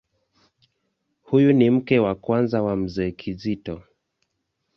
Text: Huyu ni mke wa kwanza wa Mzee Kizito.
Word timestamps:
Huyu 1.21 1.53
ni 1.53 1.69
mke 1.69 1.99
wa 1.99 2.15
kwanza 2.15 2.61
wa 2.63 2.75
Mzee 2.75 3.11
Kizito. 3.11 3.83